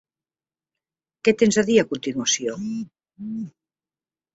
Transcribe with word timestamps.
Què 1.27 1.35
tens 1.43 1.61
a 1.65 1.67
dir 1.69 1.77
a 1.85 1.85
continuació? 1.95 2.59